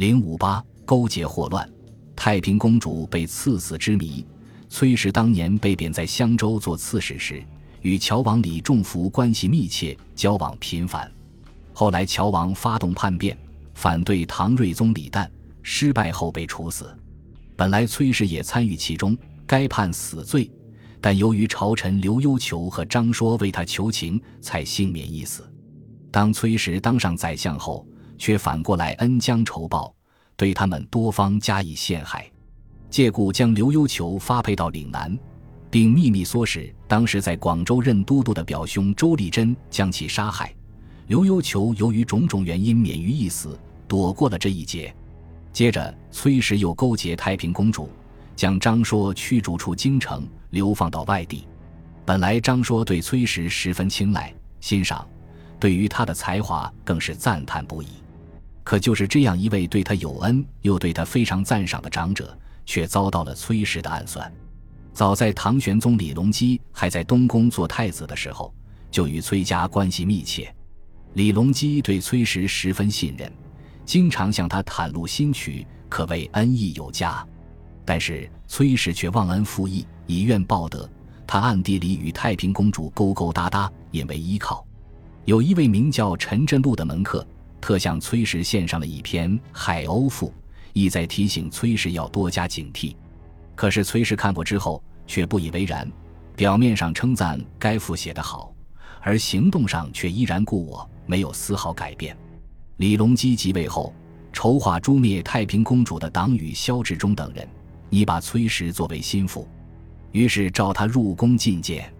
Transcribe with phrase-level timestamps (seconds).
[0.00, 1.70] 零五八勾结祸乱，
[2.16, 4.26] 太平公主被赐死之谜。
[4.70, 7.44] 崔氏当年被贬在襄州做刺史时，
[7.82, 11.12] 与乔王李仲福关系密切，交往频繁。
[11.74, 13.36] 后来乔王发动叛变，
[13.74, 15.28] 反对唐睿宗李旦，
[15.62, 16.96] 失败后被处死。
[17.54, 19.14] 本来崔氏也参与其中，
[19.46, 20.50] 该判死罪，
[20.98, 25.46] 但由于朝臣刘幽求和张说为他求情，才幸免一死。
[26.10, 27.86] 当崔氏当上宰相后，
[28.20, 29.92] 却反过来恩将仇报，
[30.36, 32.30] 对他们多方加以陷害。
[32.90, 35.18] 借故将刘幽求发配到岭南，
[35.70, 40.54] 并秘密唆使当时在广州任都督的表兄周立珍将其杀害。
[41.06, 44.94] 刘幽求由于种种原因免于一死，躲过了这一劫。
[45.50, 47.88] 接着，崔氏又勾结太平公主，
[48.36, 51.46] 将张说驱逐出京城，流放到外地。
[52.04, 55.08] 本来张说对崔氏十分青睐欣赏，
[55.58, 57.86] 对于他的才华更是赞叹不已。
[58.70, 62.38] 可就是这样一位对他有恩又对他非常赞赏的长者。
[62.64, 64.32] 却遭到了崔氏的暗算。
[64.92, 68.54] 早在唐玄宗李隆基还在东宫做太子的时候，
[68.88, 70.54] 就与崔家关系密切。
[71.14, 73.28] 李隆基对崔氏十分信任，
[73.84, 77.26] 经常向他袒露心曲，可谓恩义有加。
[77.84, 80.88] 但是崔氏却忘恩负义，以怨报德。
[81.26, 84.64] 他暗地里与太平公主勾勾搭搭，引为依靠。
[85.24, 87.26] 有一位名叫陈振禄的门客，
[87.60, 90.28] 特向崔氏献上了一篇《海鸥赋》。
[90.72, 92.94] 意在提醒崔氏要多加警惕，
[93.56, 95.90] 可是崔氏看过之后却不以为然，
[96.36, 98.54] 表面上称赞该赋写得好，
[99.00, 102.16] 而行动上却依然故我，没有丝毫改变。
[102.76, 103.92] 李隆基即位后，
[104.32, 107.46] 筹划诛灭太平公主的党羽萧志忠等人，
[107.88, 109.48] 拟把崔氏作为心腹，
[110.12, 111.92] 于是召他入宫觐见。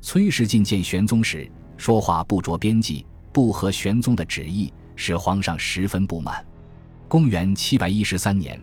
[0.00, 6.44] 崔氏觐见玄宗时，说话不着边际，不合玄宗的旨意，使皇上十分不满。
[7.06, 8.60] 公元七百一十三年，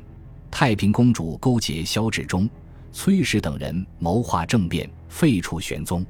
[0.52, 2.48] 太平公主勾结萧志忠、
[2.92, 6.06] 崔氏等人谋划政变，废黜玄宗。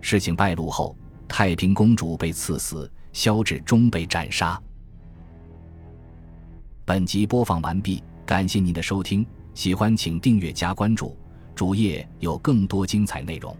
[0.00, 0.94] 事情败露后，
[1.28, 4.60] 太平公主被赐死，萧志忠被斩杀。
[6.84, 11.16] 本集播放完毕，感谢您的收听，喜欢请订阅加关注，
[11.54, 13.56] 主页有更多精彩内容。